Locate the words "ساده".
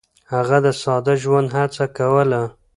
0.81-1.13